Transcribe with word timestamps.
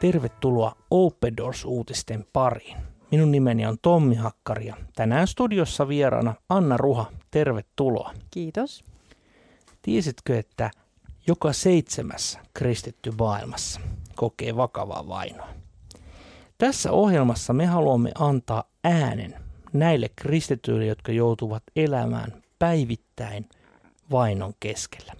Tervetuloa 0.00 0.76
Open 0.90 1.36
Doors-uutisten 1.36 2.26
pariin. 2.32 2.76
Minun 3.10 3.30
nimeni 3.30 3.66
on 3.66 3.76
Tommi 3.82 4.14
Hakkari 4.14 4.66
ja 4.66 4.76
tänään 4.96 5.28
studiossa 5.28 5.88
vieraana 5.88 6.34
Anna 6.48 6.76
Ruha. 6.76 7.12
Tervetuloa. 7.30 8.14
Kiitos. 8.30 8.84
Tiesitkö, 9.82 10.38
että 10.38 10.70
joka 11.26 11.52
seitsemäs 11.52 12.38
kristitty 12.54 13.12
maailmassa 13.18 13.80
kokee 14.16 14.56
vakavaa 14.56 15.08
vainoa? 15.08 15.48
Tässä 16.58 16.92
ohjelmassa 16.92 17.52
me 17.52 17.66
haluamme 17.66 18.10
antaa 18.18 18.64
äänen 18.84 19.34
näille 19.72 20.10
kristityille, 20.16 20.86
jotka 20.86 21.12
joutuvat 21.12 21.62
elämään 21.76 22.42
päivittäin 22.58 23.48
vainon 24.10 24.54
keskellä. 24.60 25.12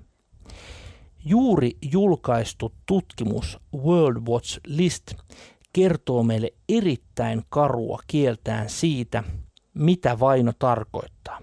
Juuri 1.28 1.76
julkaistu 1.92 2.72
tutkimus 2.86 3.58
World 3.76 4.28
Watch 4.28 4.60
List 4.66 5.14
kertoo 5.72 6.22
meille 6.22 6.52
erittäin 6.68 7.42
karua 7.48 7.98
kieltään 8.06 8.68
siitä, 8.68 9.24
mitä 9.74 10.20
vaino 10.20 10.52
tarkoittaa. 10.58 11.38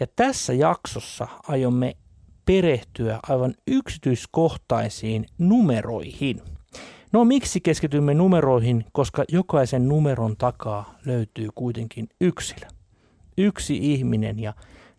Ja 0.00 0.06
tässä 0.16 0.52
jaksossa 0.52 1.28
aiomme 1.42 1.96
perehtyä 2.44 3.20
aivan 3.28 3.54
yksityiskohtaisiin 3.66 5.26
numeroihin. 5.38 6.42
No 7.12 7.24
miksi 7.24 7.60
keskitymme 7.60 8.14
numeroihin? 8.14 8.84
Koska 8.92 9.24
jokaisen 9.28 9.88
numeron 9.88 10.36
takaa 10.36 10.94
löytyy 11.06 11.48
kuitenkin 11.54 12.08
yksilö. 12.20 12.66
Yksi 13.38 13.92
ihminen 13.92 14.38
ja 14.38 14.54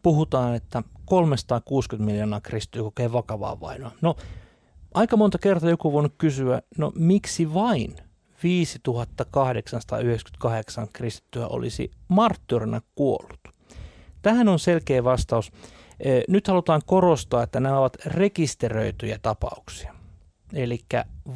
puhutaan, 0.04 0.56
että 0.56 0.84
360 1.06 2.12
miljoonaa 2.12 2.42
kristittyä 2.42 2.82
kokee 2.82 3.12
vakavaa 3.12 3.60
vainoa. 3.60 3.92
No, 4.02 4.16
aika 4.94 5.18
monta 5.18 5.38
kertaa 5.38 5.70
joku 5.70 5.94
voinut 5.94 6.14
kysyä, 6.18 6.62
no 6.78 6.92
miksi 6.96 7.54
vain 7.54 7.96
5898 8.44 10.88
kristittyä 10.94 11.48
olisi 11.48 11.92
marttyrina 12.08 12.82
kuollut? 12.96 13.40
Tähän 14.22 14.48
on 14.48 14.60
selkeä 14.60 15.04
vastaus. 15.04 15.52
E, 16.00 16.22
nyt 16.28 16.48
halutaan 16.48 16.82
korostaa, 16.86 17.44
että 17.44 17.60
nämä 17.60 17.80
ovat 17.80 17.98
rekisteröityjä 18.06 19.20
tapauksia. 19.22 19.95
Eli 20.54 20.80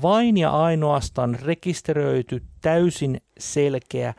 vain 0.02 0.38
ja 0.38 0.52
ainoastaan 0.52 1.38
rekisteröity, 1.42 2.44
täysin 2.62 3.22
selkeä 3.40 4.14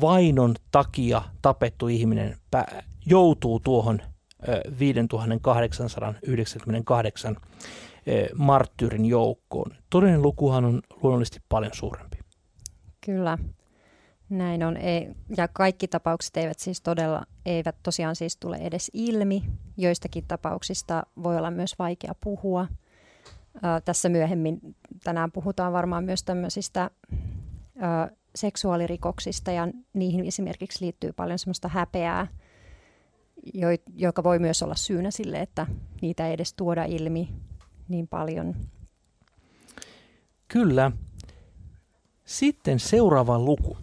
vainon 0.00 0.54
takia 0.70 1.22
tapettu 1.42 1.88
ihminen 1.88 2.36
joutuu 3.06 3.60
tuohon 3.60 4.02
5898 4.78 7.36
marttyyrin 8.34 9.06
joukkoon. 9.06 9.70
Todellinen 9.90 10.22
lukuhan 10.22 10.64
on 10.64 10.82
luonnollisesti 11.02 11.40
paljon 11.48 11.74
suurempi. 11.74 12.18
Kyllä, 13.00 13.38
näin 14.28 14.64
on. 14.64 14.76
Ei, 14.76 15.08
ja 15.36 15.48
kaikki 15.48 15.88
tapaukset 15.88 16.36
eivät 16.36 16.58
siis 16.58 16.80
todella, 16.80 17.22
eivät 17.46 17.76
tosiaan 17.82 18.16
siis 18.16 18.36
tule 18.36 18.56
edes 18.56 18.90
ilmi. 18.94 19.42
Joistakin 19.76 20.24
tapauksista 20.28 21.06
voi 21.22 21.36
olla 21.36 21.50
myös 21.50 21.74
vaikea 21.78 22.12
puhua– 22.20 22.66
tässä 23.84 24.08
myöhemmin 24.08 24.60
tänään 25.04 25.32
puhutaan 25.32 25.72
varmaan 25.72 26.04
myös 26.04 26.22
tämmöisistä 26.22 26.90
ö, 27.12 28.16
seksuaalirikoksista 28.34 29.52
ja 29.52 29.68
niihin 29.92 30.26
esimerkiksi 30.26 30.84
liittyy 30.84 31.12
paljon 31.12 31.38
semmoista 31.38 31.68
häpeää, 31.68 32.26
jo, 33.54 33.68
joka 33.96 34.24
voi 34.24 34.38
myös 34.38 34.62
olla 34.62 34.74
syynä 34.74 35.10
sille, 35.10 35.40
että 35.40 35.66
niitä 36.02 36.26
ei 36.26 36.32
edes 36.32 36.54
tuoda 36.54 36.84
ilmi 36.84 37.28
niin 37.88 38.08
paljon. 38.08 38.54
Kyllä. 40.48 40.92
Sitten 42.24 42.78
seuraava 42.78 43.38
luku. 43.38 43.76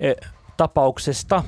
eh, 0.00 0.16
tapauksesta, 0.56 1.44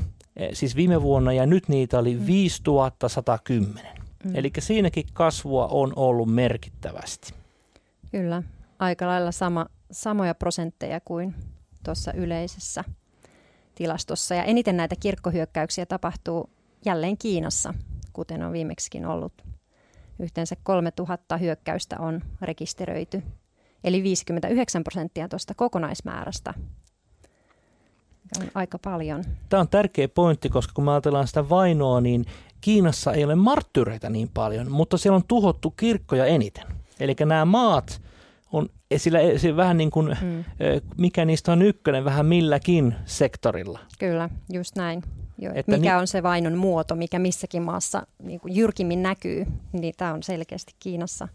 siis 0.52 0.76
viime 0.76 1.02
vuonna, 1.02 1.32
ja 1.32 1.46
nyt 1.46 1.68
niitä 1.68 1.98
oli 1.98 2.26
5110. 2.26 3.96
Mm. 4.24 4.30
Eli 4.34 4.52
siinäkin 4.58 5.06
kasvua 5.12 5.66
on 5.66 5.92
ollut 5.96 6.34
merkittävästi. 6.34 7.34
Kyllä, 8.10 8.42
aika 8.78 9.06
lailla 9.06 9.32
sama, 9.32 9.66
samoja 9.90 10.34
prosentteja 10.34 11.00
kuin 11.00 11.34
tuossa 11.84 12.12
yleisessä 12.12 12.84
tilastossa. 13.76 14.34
Ja 14.34 14.44
eniten 14.44 14.76
näitä 14.76 14.94
kirkkohyökkäyksiä 15.00 15.86
tapahtuu 15.86 16.50
jälleen 16.84 17.18
Kiinassa, 17.18 17.74
kuten 18.12 18.42
on 18.42 18.52
viimeksikin 18.52 19.06
ollut. 19.06 19.32
Yhteensä 20.18 20.56
3000 20.62 21.36
hyökkäystä 21.36 21.96
on 21.98 22.22
rekisteröity, 22.42 23.22
eli 23.84 24.02
59 24.02 24.84
prosenttia 24.84 25.28
tuosta 25.28 25.54
kokonaismäärästä. 25.54 26.54
On 28.40 28.50
aika 28.54 28.78
paljon. 28.78 29.24
Tämä 29.48 29.60
on 29.60 29.68
tärkeä 29.68 30.08
pointti, 30.08 30.48
koska 30.48 30.72
kun 30.74 30.84
me 30.84 30.90
ajatellaan 30.90 31.26
sitä 31.26 31.48
vainoa, 31.48 32.00
niin 32.00 32.24
Kiinassa 32.60 33.12
ei 33.12 33.24
ole 33.24 33.34
marttyreitä 33.34 34.10
niin 34.10 34.28
paljon, 34.34 34.70
mutta 34.70 34.98
siellä 34.98 35.16
on 35.16 35.24
tuhottu 35.28 35.70
kirkkoja 35.70 36.26
eniten. 36.26 36.64
Eli 37.00 37.14
nämä 37.20 37.44
maat, 37.44 38.00
sillä, 38.96 39.18
sillä 39.36 39.56
vähän 39.56 39.76
niin 39.76 39.90
kuin, 39.90 40.16
mm. 40.22 40.44
mikä 40.96 41.24
niistä 41.24 41.52
on 41.52 41.62
ykkönen 41.62 42.04
vähän 42.04 42.26
milläkin 42.26 42.94
sektorilla. 43.04 43.78
Kyllä, 43.98 44.30
just 44.52 44.76
näin. 44.76 45.02
Jo, 45.38 45.50
että 45.54 45.72
mikä 45.72 45.94
ni- 45.94 46.00
on 46.00 46.06
se 46.06 46.22
vainon 46.22 46.58
muoto, 46.58 46.94
mikä 46.94 47.18
missäkin 47.18 47.62
maassa 47.62 48.06
niin 48.22 48.40
kuin 48.40 48.56
jyrkimmin 48.56 49.02
näkyy, 49.02 49.46
niin 49.72 49.94
tämä 49.96 50.14
on 50.14 50.22
selkeästi 50.22 50.72
Kiinassa 50.80 51.28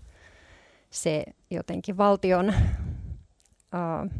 se 0.89 1.23
jotenkin 1.51 1.97
valtion 1.97 2.53
uh, 3.73 4.11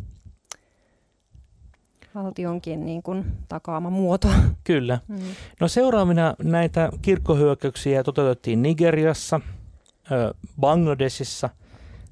valtionkin 2.15 2.85
niin 2.85 3.03
kuin 3.03 3.25
takaama 3.47 3.89
muoto. 3.89 4.27
Kyllä. 4.63 4.99
Mm. 5.07 5.19
No 5.59 5.67
seuraavina 5.67 6.35
näitä 6.43 6.89
kirkkohyökkäyksiä 7.01 8.03
toteutettiin 8.03 8.61
Nigeriassa, 8.61 9.41
Bangladesissa 10.59 11.49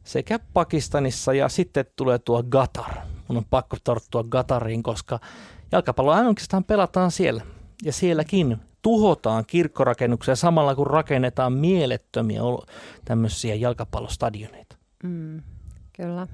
sekä 0.10 0.40
Pakistanissa 0.54 1.34
ja 1.34 1.50
sitten 1.50 1.86
tulee 1.96 2.20
tuo 2.20 2.44
Gatar. 2.44 2.96
Mun 3.28 3.38
on 3.38 3.46
pakko 3.50 3.78
tarttua 3.84 4.24
Gatariin, 4.24 4.84
koska 4.84 5.20
jalkapallo 5.72 6.12
oikeastaan 6.12 6.64
pelataan 6.64 7.12
siellä. 7.12 7.44
Ja 7.84 7.94
sielläkin 7.94 8.58
tuhotaan 8.82 9.46
kirkkorakennuksia 9.46 10.36
samalla 10.36 10.76
kun 10.76 10.88
rakennetaan 10.88 11.54
mielettömiä 11.54 12.42
tämmöisiä 13.06 13.56
jalkapallostadioneita. 13.56 14.76
Mm, 15.04 15.42
kyllä. 15.94 16.28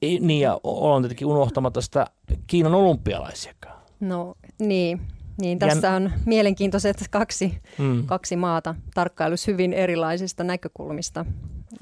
Niin 0.00 0.40
ja 0.40 0.60
on 0.64 1.02
tietenkin 1.02 1.26
unohtamatta 1.26 1.80
sitä 1.80 2.06
Kiinan 2.46 2.74
olympialaisiakaan. 2.74 3.82
No 4.00 4.34
niin, 4.58 5.00
niin 5.38 5.58
tässä 5.58 5.90
on 5.90 6.12
mielenkiintoiset 6.26 7.04
kaksi, 7.10 7.58
mm. 7.78 8.06
kaksi 8.06 8.36
maata 8.36 8.74
tarkkailus 8.94 9.46
hyvin 9.46 9.72
erilaisista 9.72 10.44
näkökulmista. 10.44 11.24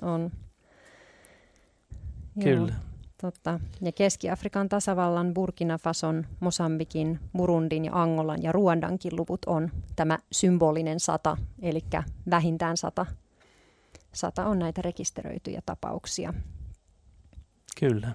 On. 0.02 0.30
Kyllä. 2.42 2.72
Joo. 2.72 2.86
Totta. 3.20 3.60
Ja 3.80 3.92
Keski-Afrikan 3.92 4.68
tasavallan, 4.68 5.34
Burkina 5.34 5.78
Fason, 5.78 6.26
Mosambikin, 6.40 7.20
Burundin 7.36 7.84
ja 7.84 8.02
Angolan 8.02 8.42
ja 8.42 8.52
Ruandankin 8.52 9.16
luvut 9.16 9.44
on 9.46 9.70
tämä 9.96 10.18
symbolinen 10.32 11.00
sata, 11.00 11.36
eli 11.62 11.84
vähintään 12.30 12.76
sata. 12.76 13.06
Sata 14.12 14.46
on 14.46 14.58
näitä 14.58 14.82
rekisteröityjä 14.82 15.62
tapauksia. 15.66 16.34
Kyllä. 17.80 18.12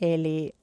eli 0.00 0.54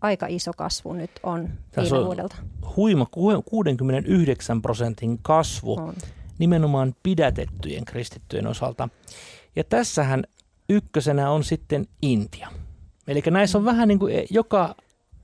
aika 0.00 0.26
iso 0.26 0.52
kasvu 0.56 0.92
nyt 0.92 1.10
on 1.22 1.48
Tässä 1.70 1.94
viime 1.94 2.06
vuodelta. 2.06 2.36
Huima 2.76 3.06
69 3.44 4.62
prosentin 4.62 5.18
kasvu 5.22 5.74
on. 5.74 5.94
nimenomaan 6.38 6.94
pidätettyjen 7.02 7.84
kristittyjen 7.84 8.46
osalta. 8.46 8.88
Ja 9.56 9.64
tässähän 9.64 10.24
ykkösenä 10.68 11.30
on 11.30 11.44
sitten 11.44 11.86
Intia. 12.02 12.48
Eli 13.08 13.22
näissä 13.30 13.58
on 13.58 13.64
vähän 13.64 13.88
niin 13.88 13.98
kuin 13.98 14.14
e, 14.16 14.24
joka 14.30 14.74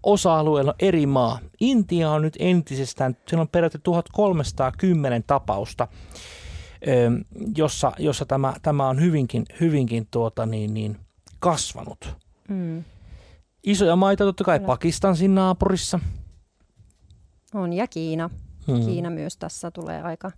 osa-alueella 0.02 0.74
eri 0.78 1.06
maa. 1.06 1.38
Intia 1.60 2.10
on 2.10 2.22
nyt 2.22 2.36
entisestään, 2.38 3.16
siellä 3.28 3.42
on 3.42 3.48
peräti 3.48 3.78
1310 3.82 5.24
tapausta, 5.26 5.88
jossa, 7.56 7.92
jossa 7.98 8.26
tämä, 8.26 8.54
tämä 8.62 8.88
on 8.88 9.00
hyvinkin, 9.00 9.44
hyvinkin 9.60 10.06
tuota 10.10 10.46
niin, 10.46 10.74
niin 10.74 10.96
kasvanut. 11.40 12.16
Mm. 12.48 12.84
Isoja 13.62 13.96
maita 13.96 14.24
totta 14.24 14.44
kai 14.44 14.60
Pakistan 14.60 15.16
siinä 15.16 15.34
naapurissa. 15.34 16.00
On 17.54 17.72
ja 17.72 17.86
Kiina. 17.86 18.30
Hmm. 18.66 18.80
Kiina 18.80 19.10
myös 19.10 19.36
tässä 19.36 19.70
tulee 19.70 20.02
aika, 20.02 20.30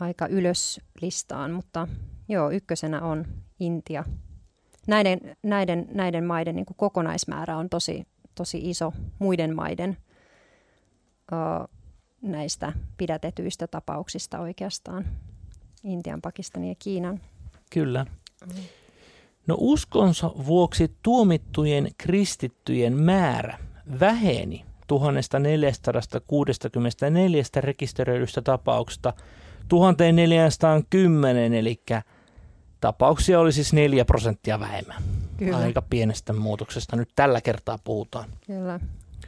aika 0.00 0.26
ylös 0.26 0.80
listaan, 1.00 1.50
mutta 1.50 1.88
joo, 2.28 2.50
ykkösenä 2.50 3.00
on 3.02 3.26
Intia. 3.60 4.04
Näiden, 4.86 5.20
näiden, 5.42 5.88
näiden 5.92 6.24
maiden 6.24 6.56
niin 6.56 6.66
kuin 6.66 6.76
kokonaismäärä 6.76 7.56
on 7.56 7.68
tosi, 7.68 8.06
tosi 8.34 8.70
iso 8.70 8.92
muiden 9.18 9.56
maiden 9.56 9.96
uh, 11.32 11.68
näistä 12.22 12.72
pidätetyistä 12.96 13.66
tapauksista 13.66 14.38
oikeastaan. 14.38 15.04
Intian, 15.84 16.22
Pakistanin 16.22 16.68
ja 16.68 16.74
Kiinan. 16.78 17.20
Kyllä. 17.70 18.06
No 19.46 19.56
uskonsa 19.58 20.30
vuoksi 20.46 20.96
tuomittujen 21.02 21.88
kristittyjen 21.98 22.96
määrä 22.96 23.58
väheni 24.00 24.64
1464 24.86 27.42
rekisteröidystä 27.56 28.42
tapauksesta 28.42 29.12
1410, 29.68 31.54
eli 31.54 31.82
Tapauksia 32.80 33.40
oli 33.40 33.52
siis 33.52 33.72
4 33.72 34.04
prosenttia 34.04 34.60
vähemmän. 34.60 35.02
Kyllä. 35.36 35.56
Aika 35.56 35.82
pienestä 35.82 36.32
muutoksesta 36.32 36.96
nyt 36.96 37.08
tällä 37.16 37.40
kertaa 37.40 37.78
puhutaan. 37.84 38.28
Kyllä. 38.46 38.80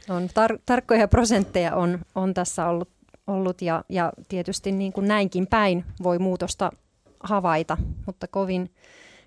On 0.09 0.23
tar- 0.23 0.59
tarkkoja 0.65 1.07
prosentteja 1.07 1.75
on, 1.75 1.99
on 2.15 2.33
tässä 2.33 2.67
ollut, 2.67 2.89
ollut 3.27 3.61
ja, 3.61 3.83
ja 3.89 4.13
tietysti 4.27 4.71
niin 4.71 4.93
kuin 4.93 5.07
näinkin 5.07 5.47
päin 5.47 5.85
voi 6.03 6.19
muutosta 6.19 6.71
havaita, 7.19 7.77
mutta 8.05 8.27
kovin, 8.27 8.71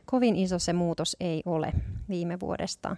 kovin 0.04 0.36
iso 0.36 0.58
se 0.58 0.72
muutos 0.72 1.16
ei 1.20 1.42
ole 1.46 1.72
viime 2.08 2.40
vuodesta. 2.40 2.96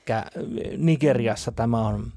Nigeriassa 0.78 1.52
tämä 1.52 1.88
on, 1.88 2.12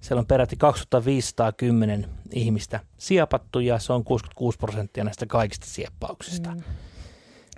siellä 0.00 0.20
on 0.20 0.26
peräti 0.26 0.56
2510 0.56 2.08
ihmistä 2.32 2.80
siepattu 2.98 3.60
ja 3.60 3.78
se 3.78 3.92
on 3.92 4.04
66 4.04 4.58
prosenttia 4.58 5.04
näistä 5.04 5.26
kaikista 5.26 5.66
sieppauksista. 5.66 6.54
Mm. 6.54 6.62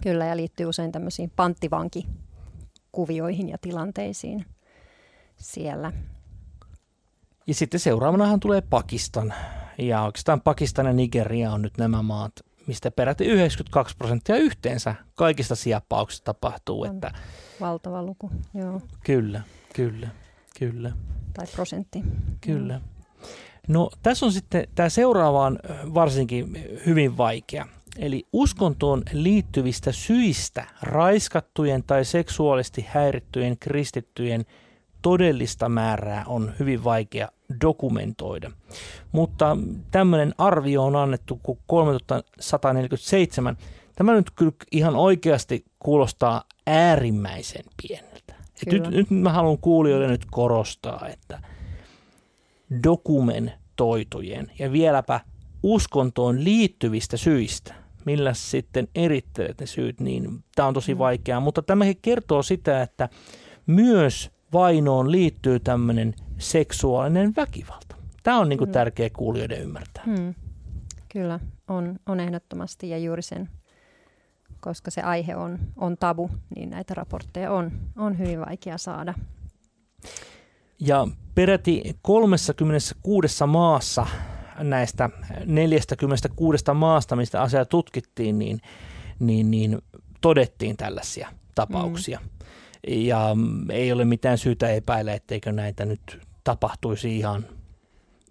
Kyllä 0.03 0.25
ja 0.25 0.37
liittyy 0.37 0.67
usein 0.67 0.93
tämmöisiin 0.93 1.33
panttivankikuvioihin 1.37 3.49
ja 3.49 3.59
tilanteisiin 3.59 4.47
siellä. 5.37 5.93
Ja 7.47 7.55
sitten 7.55 7.81
seuraavanahan 7.81 8.41
tulee 8.41 8.61
Pakistan. 8.61 9.35
Ja 9.79 10.03
oikeastaan 10.03 10.41
Pakistan 10.41 10.87
ja 10.87 10.93
Nigeria 10.93 11.53
on 11.53 11.63
nyt 11.63 11.79
nämä 11.79 12.03
maat, 12.03 12.33
mistä 12.69 12.91
peräti 12.91 13.25
92 13.25 13.97
prosenttia 13.97 14.37
yhteensä 14.37 14.95
kaikista 15.15 15.55
sieppauksista 15.55 16.25
tapahtuu. 16.25 16.85
Että... 16.85 17.11
Valtava 17.61 18.03
luku, 18.03 18.31
joo. 18.55 18.81
Kyllä, 19.05 19.41
kyllä, 19.75 20.09
kyllä. 20.59 20.93
Tai 21.35 21.47
prosentti. 21.55 22.03
Kyllä. 22.41 22.81
No 23.69 23.91
tässä 24.03 24.27
on 24.27 24.33
sitten, 24.33 24.69
tämä 24.75 24.89
seuraavaan 24.89 25.59
varsinkin 25.95 26.67
hyvin 26.87 27.17
vaikea. 27.17 27.67
Eli 27.99 28.27
uskontoon 28.33 29.03
liittyvistä 29.13 29.93
syistä 29.93 30.67
raiskattujen 30.83 31.83
tai 31.83 32.05
seksuaalisesti 32.05 32.87
häirittyjen 32.89 33.59
kristittyjen 33.59 34.45
todellista 35.03 35.69
määrää 35.69 36.25
on 36.27 36.53
hyvin 36.59 36.85
vaikea 36.85 37.29
dokumentoida. 37.61 38.51
Mutta 39.13 39.57
tämmöinen 39.91 40.35
arvio 40.39 40.85
on 40.85 40.97
annettu 40.97 41.41
kuin 41.43 41.59
3147. 41.67 43.57
Tämä 43.97 44.13
nyt 44.13 44.31
kyllä 44.31 44.53
ihan 44.73 44.97
oikeasti 44.97 45.65
kuulostaa 45.79 46.45
äärimmäisen 46.67 47.65
pieneltä. 47.83 48.35
Et 48.67 48.73
nyt, 48.73 48.89
nyt 48.91 49.11
mä 49.11 49.33
haluan 49.33 49.59
kuulijoille 49.59 50.09
nyt 50.09 50.27
korostaa, 50.31 51.09
että 51.09 51.43
dokumentoitujen 52.85 54.53
ja 54.59 54.73
vieläpä 54.73 55.21
uskontoon 55.63 56.45
liittyvistä 56.45 57.17
syistä, 57.17 57.75
millä 58.05 58.35
sitten 58.35 58.89
erittelet 58.95 59.61
ne 59.61 59.67
syyt, 59.67 60.01
niin 60.01 60.45
tämä 60.55 60.69
on 60.69 60.75
tosi 60.75 60.95
mm. 60.95 60.99
vaikeaa. 60.99 61.41
Mutta 61.41 61.63
tämäkin 61.63 61.99
kertoo 62.03 62.43
sitä, 62.43 62.83
että 62.83 63.09
myös 63.67 64.31
vainoon 64.53 65.13
liittyy 65.13 65.61
tämmöinen 65.61 66.15
seksuaalinen 66.39 67.33
väkivalta. 67.37 67.97
Tämä 68.23 68.39
on 68.39 68.49
niin 68.49 68.59
kuin 68.59 68.69
mm. 68.69 68.73
tärkeä 68.73 69.11
kuulijoiden 69.11 69.63
ymmärtää. 69.63 70.03
Hmm. 70.07 70.35
Kyllä, 71.13 71.41
on, 71.69 71.99
on 72.07 72.21
ehdottomasti 72.21 72.91
ja 72.91 72.99
juuri 72.99 73.23
sen, 73.23 73.49
koska 74.61 74.91
se 74.91 75.03
aihe 75.03 75.37
on, 75.37 75.59
on 75.77 75.97
tabu, 75.97 76.31
niin 76.57 76.71
näitä 76.71 76.95
raportteja 76.95 77.53
on, 77.53 77.73
on 77.97 78.19
hyvin 78.19 78.41
vaikea 78.41 78.79
saada. 78.79 79.15
Ja 80.81 81.09
peräti 81.35 81.99
36 82.03 83.47
maassa 83.47 84.07
näistä 84.59 85.11
46 85.47 86.65
maasta, 86.75 87.17
mistä 87.17 87.43
asiaa 87.43 87.65
tutkittiin, 87.65 88.39
niin, 88.39 88.61
niin, 89.19 89.51
niin 89.51 89.79
todettiin 90.21 90.77
tällaisia 90.77 91.29
tapauksia. 91.55 92.19
Mm. 92.23 92.47
Ja 92.89 93.37
ei 93.71 93.93
ole 93.93 94.05
mitään 94.05 94.39
syytä 94.39 94.69
epäillä, 94.69 95.15
etteikö 95.15 95.53
näitä 95.53 95.85
nyt 95.85 96.21
tapahtuisi 96.45 97.19
ihan, 97.19 97.47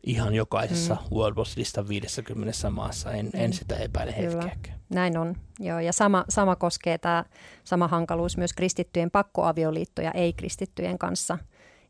ihan 0.04 0.36
jokaisessa 0.36 0.94
mm. 0.94 1.18
World 1.18 1.38
Watch 1.38 1.58
Listan 1.58 1.90
50 1.90 2.70
maassa. 2.70 3.12
En, 3.12 3.26
mm. 3.26 3.32
en 3.34 3.54
sitä 3.54 3.76
epäile 3.76 4.18
hetkeäkään. 4.18 4.80
Näin 4.90 5.18
on. 5.18 5.36
Joo, 5.60 5.80
ja 5.80 5.94
sama, 5.94 6.26
sama 6.30 6.56
koskee 6.56 6.98
tämä 6.98 7.26
sama 7.64 7.88
hankaluus 7.88 8.38
myös 8.38 8.54
kristittyjen 8.54 9.12
pakkoavioliittoja 9.12 10.12
ei-kristittyjen 10.12 10.98
kanssa. 10.98 11.38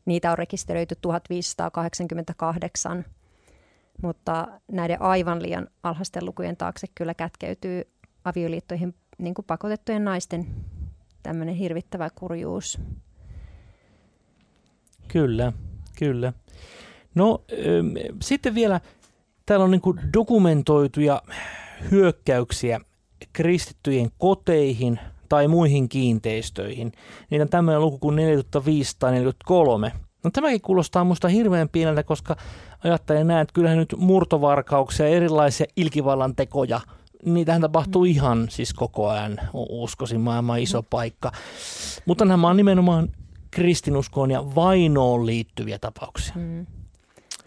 Niitä 0.04 0.30
on 0.30 0.38
rekisteröity 0.38 0.94
1588, 1.00 3.04
mutta 4.02 4.48
näiden 4.72 5.02
aivan 5.02 5.42
liian 5.42 5.68
alhaisten 5.82 6.24
lukujen 6.24 6.56
taakse 6.56 6.86
kyllä 6.94 7.14
kätkeytyy 7.14 7.82
avioliittoihin 8.24 8.94
niin 9.18 9.34
kuin 9.34 9.44
pakotettujen 9.44 10.04
naisten 10.04 10.46
tämmöinen 11.28 11.54
hirvittävä 11.54 12.10
kurjuus. 12.14 12.78
Kyllä, 15.08 15.52
kyllä. 15.98 16.32
No 17.14 17.44
sitten 18.22 18.54
vielä 18.54 18.80
täällä 19.46 19.64
on 19.64 19.70
niin 19.70 19.80
kuin 19.80 20.00
dokumentoituja 20.12 21.22
hyökkäyksiä 21.90 22.80
kristittyjen 23.32 24.10
koteihin 24.18 25.00
tai 25.28 25.48
muihin 25.48 25.88
kiinteistöihin. 25.88 26.92
Niitä 27.30 27.42
on 27.42 27.48
tämmöinen 27.48 27.80
luku 27.80 27.98
kuin 27.98 28.16
4543. 28.16 29.92
No 30.24 30.30
tämäkin 30.30 30.60
kuulostaa 30.60 31.04
minusta 31.04 31.28
hirveän 31.28 31.68
pieneltä, 31.68 32.02
koska 32.02 32.36
ajattelen 32.84 33.26
näin, 33.26 33.42
että 33.42 33.54
kyllähän 33.54 33.78
nyt 33.78 33.94
murtovarkauksia 33.98 35.06
erilaisia 35.06 35.66
ilkivallan 35.76 36.36
tekoja– 36.36 36.80
niitähän 37.24 37.60
tapahtuu 37.60 38.04
mm. 38.04 38.10
ihan 38.10 38.46
siis 38.50 38.74
koko 38.74 39.08
ajan, 39.08 39.40
uskoisin 39.52 40.20
maailman 40.20 40.60
iso 40.60 40.82
paikka. 40.82 41.32
Mutta 42.06 42.24
nämä 42.24 42.48
on 42.48 42.56
nimenomaan 42.56 43.08
kristinuskoon 43.50 44.30
ja 44.30 44.54
vainoon 44.54 45.26
liittyviä 45.26 45.78
tapauksia. 45.78 46.34
Mm. 46.36 46.66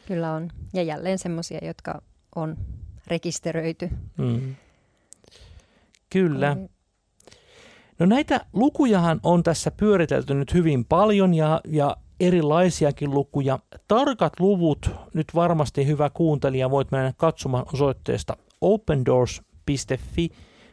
Kyllä 0.07 0.33
on. 0.33 0.49
Ja 0.73 0.83
jälleen 0.83 1.19
semmoisia, 1.19 1.59
jotka 1.61 2.01
on 2.35 2.57
rekisteröity. 3.07 3.89
Mm. 4.17 4.55
Kyllä. 6.09 6.57
No 7.99 8.05
näitä 8.05 8.45
lukujahan 8.53 9.19
on 9.23 9.43
tässä 9.43 9.71
pyöritelty 9.71 10.33
nyt 10.33 10.53
hyvin 10.53 10.85
paljon 10.85 11.33
ja, 11.33 11.61
ja 11.67 11.97
erilaisiakin 12.19 13.11
lukuja. 13.11 13.59
Tarkat 13.87 14.39
luvut 14.39 14.89
nyt 15.13 15.27
varmasti 15.35 15.87
hyvä 15.87 16.09
kuuntelija 16.09 16.71
voit 16.71 16.91
mennä 16.91 17.13
katsomaan 17.17 17.65
osoitteesta 17.73 18.37
Open 18.61 19.05
Doors 19.67 20.01
fi 20.15 20.29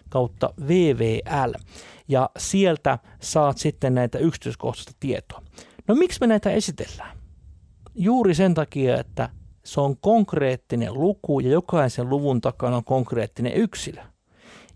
kautta 0.08 0.54
VVL 0.68 1.52
ja 2.08 2.30
sieltä 2.38 2.98
saat 3.20 3.58
sitten 3.58 3.94
näitä 3.94 4.18
yksityiskohtaista 4.18 4.92
tietoa. 5.00 5.42
No 5.88 5.94
miksi 5.94 6.20
me 6.20 6.26
näitä 6.26 6.50
esitellään? 6.50 7.18
Juuri 7.94 8.34
sen 8.34 8.54
takia, 8.54 9.00
että 9.00 9.28
se 9.64 9.80
on 9.80 9.96
konkreettinen 10.00 10.94
luku 10.94 11.40
ja 11.40 11.50
jokaisen 11.50 12.08
luvun 12.08 12.40
takana 12.40 12.76
on 12.76 12.84
konkreettinen 12.84 13.52
yksilö. 13.52 14.02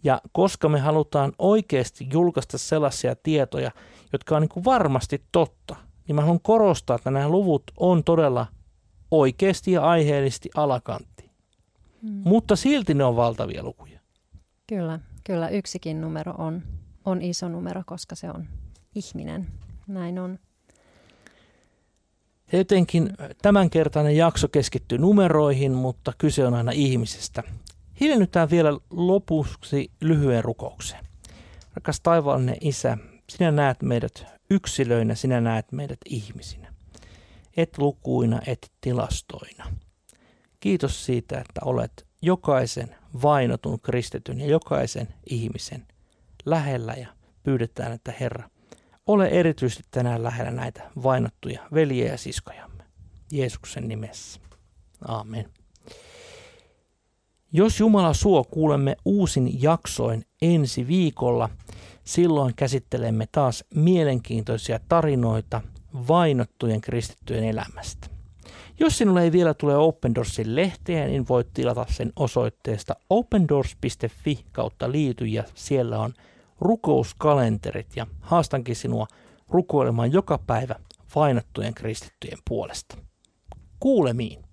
Ja 0.04 0.20
koska 0.32 0.68
me 0.68 0.78
halutaan 0.78 1.32
oikeasti 1.38 2.08
julkaista 2.12 2.58
sellaisia 2.58 3.16
tietoja, 3.16 3.70
jotka 4.12 4.36
on 4.36 4.42
niin 4.42 4.48
kuin 4.48 4.64
varmasti 4.64 5.22
totta, 5.32 5.76
niin 6.08 6.16
mä 6.16 6.22
haluan 6.22 6.40
korostaa, 6.40 6.96
että 6.96 7.10
nämä 7.10 7.28
luvut 7.28 7.62
on 7.76 8.04
todella 8.04 8.46
oikeasti 9.10 9.72
ja 9.72 9.82
aiheellisesti 9.82 10.50
alakantti. 10.54 11.30
Hmm. 12.02 12.22
Mutta 12.24 12.56
silti 12.56 12.94
ne 12.94 13.04
on 13.04 13.16
valtavia 13.16 13.62
lukuja. 13.62 14.01
Kyllä, 14.72 15.00
kyllä 15.24 15.48
yksikin 15.48 16.00
numero 16.00 16.34
on, 16.38 16.62
on 17.04 17.22
iso 17.22 17.48
numero, 17.48 17.82
koska 17.86 18.14
se 18.14 18.30
on 18.30 18.48
ihminen. 18.94 19.46
Näin 19.86 20.18
on. 20.18 20.38
Jotenkin 22.52 23.10
tämänkertainen 23.42 24.16
jakso 24.16 24.48
keskittyy 24.48 24.98
numeroihin, 24.98 25.72
mutta 25.72 26.12
kyse 26.18 26.46
on 26.46 26.54
aina 26.54 26.72
ihmisestä. 26.72 27.42
Hiljennytään 28.00 28.50
vielä 28.50 28.78
lopuksi 28.90 29.90
lyhyen 30.00 30.44
rukoukseen. 30.44 31.04
Rakas 31.74 32.00
taivaallinen 32.00 32.56
Isä, 32.60 32.98
sinä 33.30 33.50
näet 33.50 33.82
meidät 33.82 34.26
yksilöinä, 34.50 35.14
sinä 35.14 35.40
näet 35.40 35.72
meidät 35.72 36.00
ihmisinä. 36.06 36.74
Et 37.56 37.78
lukuina, 37.78 38.40
et 38.46 38.72
tilastoina. 38.80 39.64
Kiitos 40.60 41.06
siitä, 41.06 41.38
että 41.38 41.60
olet 41.64 42.06
jokaisen 42.22 43.01
vainotun 43.22 43.80
kristityn 43.80 44.40
ja 44.40 44.46
jokaisen 44.46 45.08
ihmisen 45.26 45.86
lähellä 46.44 46.92
ja 46.92 47.08
pyydetään, 47.42 47.92
että 47.92 48.12
Herra, 48.20 48.48
ole 49.06 49.28
erityisesti 49.28 49.82
tänään 49.90 50.22
lähellä 50.22 50.50
näitä 50.50 50.90
vainottuja 51.02 51.60
veljiä 51.74 52.10
ja 52.10 52.18
siskojamme. 52.18 52.84
Jeesuksen 53.32 53.88
nimessä. 53.88 54.40
Aamen. 55.08 55.50
Jos 57.52 57.80
Jumala 57.80 58.14
suo, 58.14 58.44
kuulemme 58.44 58.96
uusin 59.04 59.62
jaksoin 59.62 60.24
ensi 60.42 60.86
viikolla. 60.86 61.50
Silloin 62.04 62.54
käsittelemme 62.56 63.26
taas 63.32 63.64
mielenkiintoisia 63.74 64.80
tarinoita 64.88 65.60
vainottujen 66.08 66.80
kristittyjen 66.80 67.44
elämästä. 67.44 68.11
Jos 68.80 68.98
sinulle 68.98 69.22
ei 69.22 69.32
vielä 69.32 69.54
tule 69.54 69.76
Open 69.76 70.14
Doorsin 70.14 70.56
lehteä, 70.56 71.06
niin 71.06 71.28
voit 71.28 71.48
tilata 71.54 71.86
sen 71.88 72.12
osoitteesta 72.16 72.96
opendoors.fi 73.10 74.44
kautta 74.52 74.92
liity 74.92 75.26
ja 75.26 75.44
siellä 75.54 75.98
on 75.98 76.14
rukouskalenterit 76.60 77.96
ja 77.96 78.06
haastankin 78.20 78.76
sinua 78.76 79.06
rukoilemaan 79.48 80.12
joka 80.12 80.38
päivä 80.38 80.74
vainottujen 81.14 81.74
kristittyjen 81.74 82.38
puolesta. 82.48 82.96
Kuulemiin. 83.80 84.51